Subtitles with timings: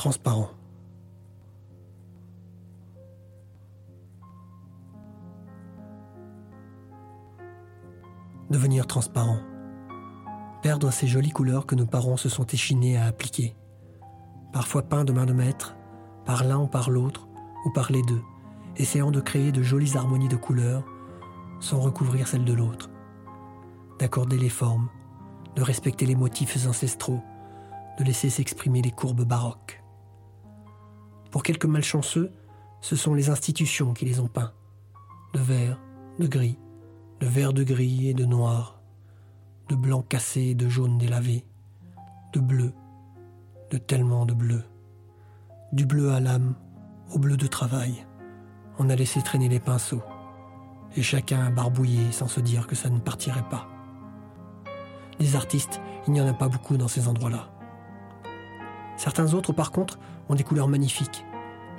[0.00, 0.48] transparent.
[8.48, 9.40] Devenir transparent.
[10.62, 13.54] Perdre ces jolies couleurs que nos parents se sont échinés à appliquer.
[14.54, 15.76] Parfois peints de main de maître,
[16.24, 17.28] par l'un ou par l'autre,
[17.66, 18.22] ou par les deux,
[18.78, 20.82] essayant de créer de jolies harmonies de couleurs
[21.60, 22.88] sans recouvrir celles de l'autre.
[23.98, 24.88] D'accorder les formes,
[25.56, 27.20] de respecter les motifs ancestraux,
[27.98, 29.79] de laisser s'exprimer les courbes baroques.
[31.30, 32.32] Pour quelques malchanceux,
[32.80, 34.52] ce sont les institutions qui les ont peints.
[35.32, 35.78] De vert,
[36.18, 36.58] de gris,
[37.20, 38.80] de vert de gris et de noir,
[39.68, 41.44] de blanc cassé et de jaune délavé,
[42.32, 42.72] de bleu,
[43.70, 44.64] de tellement de bleu,
[45.72, 46.54] du bleu à l'âme
[47.14, 48.06] au bleu de travail.
[48.78, 50.02] On a laissé traîner les pinceaux,
[50.96, 53.68] et chacun a barbouillé sans se dire que ça ne partirait pas.
[55.20, 57.50] Les artistes, il n'y en a pas beaucoup dans ces endroits-là.
[58.96, 61.24] Certains autres, par contre, ont des couleurs magnifiques,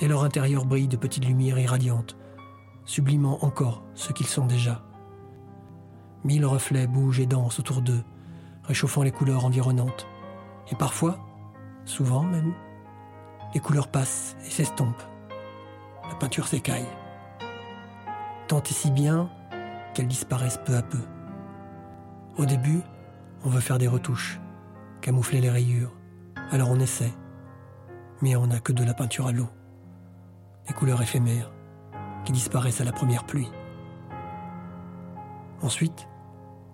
[0.00, 2.16] et leur intérieur brille de petites lumières irradiantes,
[2.84, 4.82] sublimant encore ce qu'ils sont déjà.
[6.24, 8.02] Mille reflets bougent et dansent autour d'eux,
[8.64, 10.06] réchauffant les couleurs environnantes.
[10.72, 11.18] Et parfois,
[11.84, 12.54] souvent même,
[13.52, 15.02] les couleurs passent et s'estompent.
[16.08, 16.88] La peinture s'écaille.
[18.48, 19.28] Tant et si bien
[19.94, 21.00] qu'elles disparaissent peu à peu.
[22.36, 22.80] Au début,
[23.44, 24.40] on veut faire des retouches,
[25.00, 25.92] camoufler les rayures.
[26.50, 27.12] Alors on essaie.
[28.22, 29.48] Mais on n'a que de la peinture à l'eau.
[30.66, 31.52] Des couleurs éphémères
[32.24, 33.50] qui disparaissent à la première pluie.
[35.62, 36.08] Ensuite,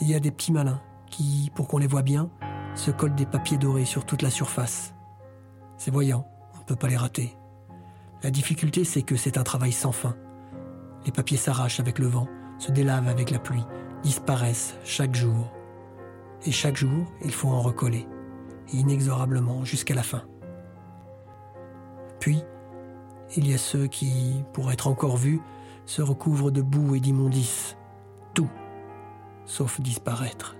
[0.00, 2.30] il y a des petits malins qui, pour qu'on les voit bien,
[2.74, 4.94] se collent des papiers dorés sur toute la surface.
[5.76, 7.36] C'est voyant, on ne peut pas les rater.
[8.22, 10.16] La difficulté, c'est que c'est un travail sans fin.
[11.04, 12.26] Les papiers s'arrachent avec le vent,
[12.58, 13.64] se délavent avec la pluie,
[14.02, 15.52] disparaissent chaque jour.
[16.44, 18.06] Et chaque jour, il faut en recoller,
[18.72, 20.22] inexorablement jusqu'à la fin.
[22.20, 22.42] Puis,
[23.34, 25.40] il y a ceux qui, pour être encore vus,
[25.86, 27.76] se recouvrent de boue et d'immondices.
[28.34, 28.50] Tout,
[29.46, 30.56] sauf disparaître.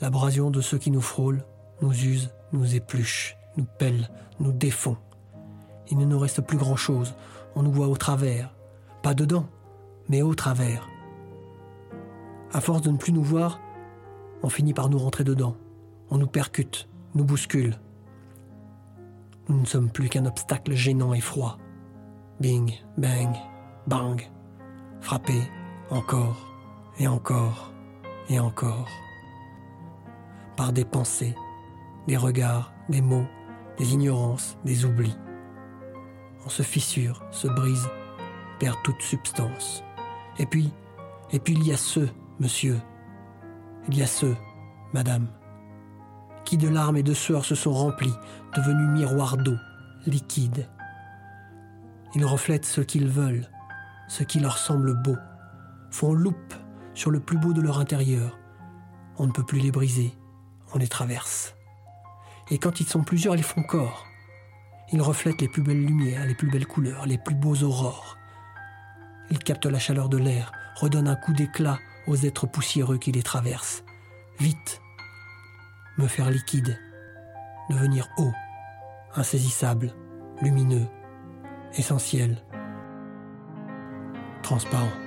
[0.00, 1.44] L'abrasion de ceux qui nous frôlent
[1.80, 4.10] nous use, nous épluche, nous pèle,
[4.40, 4.96] nous défend.
[5.90, 7.14] Il ne nous reste plus grand-chose,
[7.54, 8.54] on nous voit au travers,
[9.02, 9.46] pas dedans,
[10.08, 10.88] mais au travers.
[12.52, 13.60] À force de ne plus nous voir,
[14.42, 15.56] on finit par nous rentrer dedans.
[16.10, 17.78] On nous percute, nous bouscule.
[19.48, 21.58] Nous ne sommes plus qu'un obstacle gênant et froid.
[22.40, 23.34] Bing, bang,
[23.86, 24.28] bang.
[25.00, 25.42] Frapper,
[25.90, 26.48] encore,
[26.98, 27.72] et encore,
[28.28, 28.88] et encore.
[30.56, 31.34] Par des pensées,
[32.08, 33.26] des regards, des mots,
[33.78, 35.16] des ignorances, des oublis.
[36.44, 37.88] On se fissure, se brise,
[38.58, 39.84] perd toute substance.
[40.38, 40.72] Et puis,
[41.30, 42.08] et puis il y a ceux,
[42.40, 42.80] monsieur,
[43.88, 44.36] il y a ceux,
[44.92, 45.28] madame,
[46.44, 48.14] qui de larmes et de sueur se sont remplis,
[48.56, 49.58] devenus miroirs d'eau,
[50.06, 50.68] liquides.
[52.14, 53.48] Ils reflètent ce qu'ils veulent,
[54.08, 55.16] ce qui leur semble beau,
[55.90, 56.54] font loupe
[56.94, 58.38] sur le plus beau de leur intérieur.
[59.18, 60.16] On ne peut plus les briser,
[60.74, 61.54] on les traverse.
[62.50, 64.06] Et quand ils sont plusieurs, ils font corps.
[64.92, 68.16] Ils reflètent les plus belles lumières, les plus belles couleurs, les plus beaux aurores.
[69.30, 73.22] Ils captent la chaleur de l'air, redonnent un coup d'éclat aux êtres poussiéreux qui les
[73.22, 73.82] traversent.
[74.38, 74.80] Vite,
[75.98, 76.78] me faire liquide,
[77.68, 78.32] devenir eau,
[79.16, 79.92] insaisissable,
[80.42, 80.86] lumineux,
[81.76, 82.36] essentiel,
[84.42, 85.05] transparent.